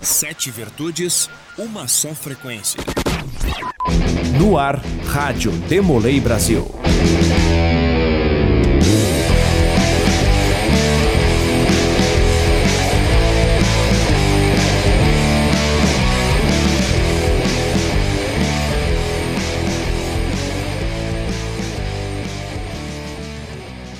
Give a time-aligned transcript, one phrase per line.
[0.00, 2.80] Sete virtudes, uma só frequência.
[4.38, 6.66] No ar, Rádio Demolei Brasil.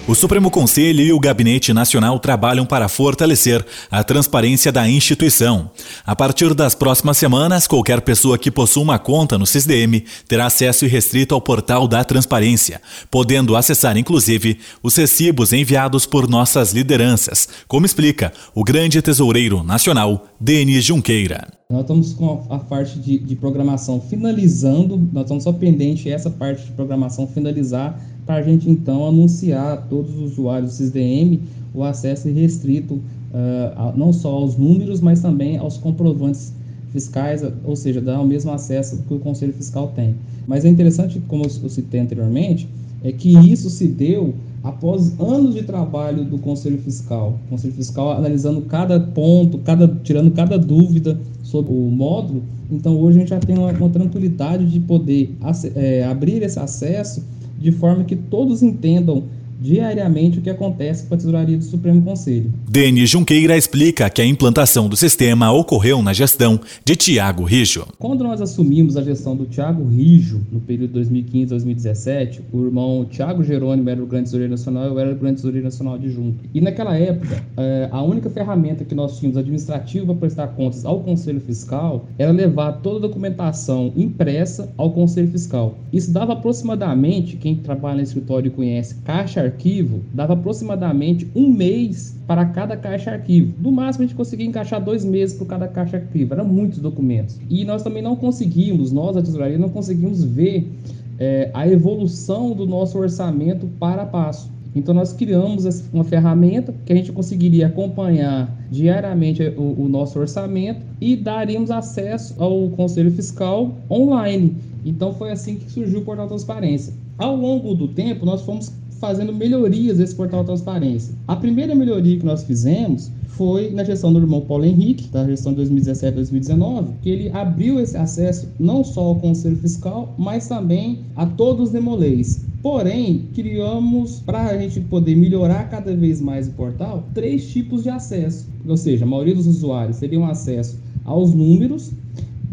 [0.08, 5.70] O Supremo Conselho e o Gabinete Nacional trabalham para fortalecer a transparência da instituição.
[6.02, 10.86] A partir das próximas semanas, qualquer pessoa que possua uma conta no CISDM terá acesso
[10.86, 12.80] irrestrito ao portal da transparência,
[13.10, 20.26] podendo acessar inclusive os recibos enviados por nossas lideranças, como explica o grande tesoureiro nacional,
[20.40, 21.48] Denis Junqueira.
[21.68, 26.64] Nós estamos com a parte de, de programação finalizando, nós estamos só pendente essa parte
[26.64, 31.40] de programação finalizar para a gente então anunciar a todos os usuários do SysDM
[31.72, 36.52] o acesso restrito uh, não só aos números, mas também aos comprovantes
[36.92, 40.14] fiscais, ou seja, dar o mesmo acesso que o Conselho Fiscal tem.
[40.46, 42.68] Mas é interessante, como eu citei anteriormente,
[43.02, 47.38] é que isso se deu após anos de trabalho do Conselho Fiscal.
[47.46, 52.42] O Conselho Fiscal analisando cada ponto, cada, tirando cada dúvida sobre o módulo.
[52.70, 55.34] Então hoje a gente já tem uma, uma tranquilidade de poder
[55.74, 57.22] é, abrir esse acesso
[57.58, 59.24] de forma que todos entendam
[59.60, 62.52] diariamente o que acontece com a tesouraria do Supremo Conselho.
[62.68, 67.86] Denis Junqueira explica que a implantação do sistema ocorreu na gestão de Tiago Rijo.
[67.98, 73.90] Quando nós assumimos a gestão do Tiago Rijo, no período 2015-2017, o irmão Tiago Jerônimo
[73.90, 76.44] era o grande tesoureiro nacional e eu era o grande tesoureiro nacional adjunto.
[76.54, 81.00] E naquela época, eh, a única ferramenta que nós tínhamos administrativa para prestar contas ao
[81.00, 85.78] Conselho Fiscal era levar toda a documentação impressa ao Conselho Fiscal.
[85.92, 92.16] Isso dava aproximadamente, quem trabalha no escritório e conhece, caixa arquivo dava aproximadamente um mês
[92.26, 93.54] para cada caixa arquivo.
[93.60, 96.34] No máximo a gente conseguia encaixar dois meses por cada caixa arquivo.
[96.34, 97.38] Eram muitos documentos.
[97.50, 100.70] E nós também não conseguimos, nós a tesouraria não conseguimos ver
[101.18, 104.50] é, a evolução do nosso orçamento para passo.
[104.74, 110.80] Então nós criamos uma ferramenta que a gente conseguiria acompanhar diariamente o, o, nosso orçamento
[111.00, 114.56] e daríamos acesso ao Conselho Fiscal online.
[114.84, 116.94] Então foi assim que surgiu o Portal Transparência.
[117.16, 121.14] Ao longo do tempo, nós fomos fazendo melhorias nesse portal transparência.
[121.26, 125.54] A primeira melhoria que nós fizemos foi na gestão do irmão Paulo Henrique, da gestão
[125.54, 131.24] de 2017-2019, que ele abriu esse acesso não só ao Conselho Fiscal, mas também a
[131.24, 132.44] todos os demolês.
[132.60, 137.90] Porém, criamos, para a gente poder melhorar cada vez mais o portal, três tipos de
[137.90, 138.48] acesso.
[138.66, 141.92] Ou seja, a maioria dos usuários teriam acesso aos números,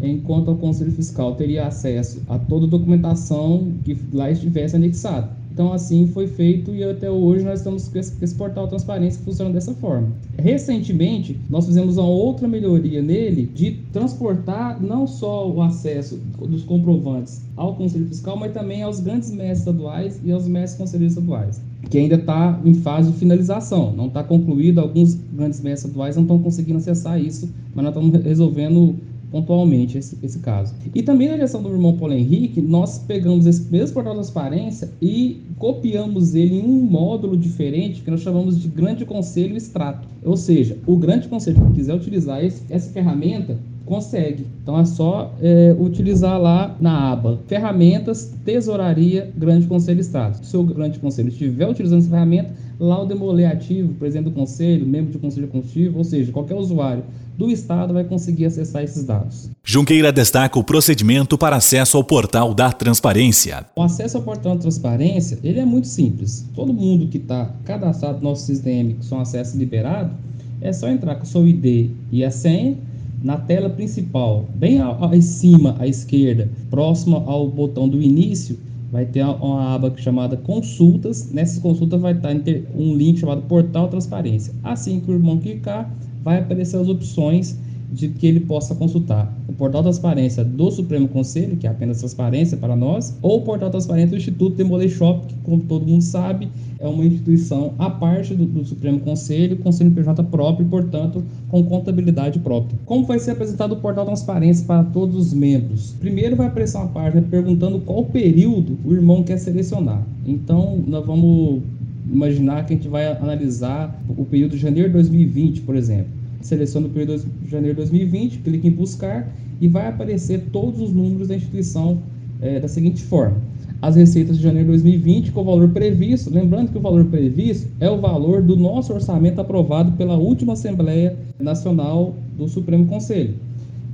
[0.00, 5.28] enquanto o Conselho Fiscal teria acesso a toda a documentação que lá estivesse anexada.
[5.56, 9.24] Então, assim foi feito e até hoje nós estamos com esse, esse portal transparência que
[9.24, 10.08] funciona dessa forma.
[10.38, 17.40] Recentemente, nós fizemos uma outra melhoria nele de transportar não só o acesso dos comprovantes
[17.56, 21.58] ao Conselho Fiscal, mas também aos grandes mestres estaduais e aos mestres conselheiros estaduais,
[21.88, 26.24] que ainda está em fase de finalização, não está concluído, alguns grandes mestres estaduais não
[26.24, 28.94] estão conseguindo acessar isso, mas nós estamos resolvendo
[29.42, 30.74] pontualmente esse, esse caso.
[30.94, 34.90] E também na gestão do irmão Paulo Henrique, nós pegamos esse mesmo portal de transparência
[35.00, 40.08] e copiamos ele em um módulo diferente que nós chamamos de Grande Conselho Extrato.
[40.24, 44.44] Ou seja, o Grande Conselho que quiser utilizar esse, essa ferramenta, consegue.
[44.62, 50.44] Então é só é, utilizar lá na aba Ferramentas, Tesouraria, Grande Conselho Extrato.
[50.44, 54.86] Se o Grande Conselho estiver utilizando essa ferramenta, lá o Demolê ativo, presidente do conselho,
[54.86, 57.04] membro do conselho consultivo, ou seja, qualquer usuário
[57.36, 59.50] do Estado vai conseguir acessar esses dados.
[59.62, 63.66] Junqueira destaca o procedimento para acesso ao portal da transparência.
[63.76, 66.46] O acesso ao portal da transparência ele é muito simples.
[66.54, 70.14] Todo mundo que está cadastrado no nosso sistema com acesso liberado,
[70.60, 72.76] é só entrar com o seu ID e a senha
[73.22, 78.58] na tela principal, bem acima à esquerda, próximo ao botão do início,
[78.96, 81.30] vai ter uma aba chamada consultas.
[81.30, 82.32] Nessas consultas vai estar
[82.74, 84.54] um link chamado portal transparência.
[84.64, 85.90] Assim que o irmão clicar,
[86.24, 87.58] vai aparecer as opções
[87.92, 92.56] de que ele possa consultar o portal transparência do Supremo Conselho, que é apenas transparência
[92.56, 96.48] para nós, ou o portal transparência do Instituto Demolay Shop, que, como todo mundo sabe,
[96.78, 102.38] é uma instituição à parte do, do Supremo Conselho, com CNPJ próprio portanto, com contabilidade
[102.38, 102.78] própria.
[102.84, 105.94] Como vai ser apresentado o portal transparência para todos os membros?
[106.00, 110.02] Primeiro vai aparecer uma página perguntando qual período o irmão quer selecionar.
[110.26, 111.62] Então, nós vamos
[112.10, 116.16] imaginar que a gente vai analisar o período de janeiro de 2020, por exemplo.
[116.40, 120.92] Seleciona o período de janeiro de 2020, clica em buscar e vai aparecer todos os
[120.92, 121.98] números da instituição
[122.40, 123.36] é, da seguinte forma.
[123.82, 126.32] as receitas de janeiro de 2020 com o valor previsto.
[126.32, 131.16] Lembrando que o valor previsto é o valor do nosso orçamento aprovado pela última Assembleia
[131.38, 133.34] Nacional do Supremo Conselho.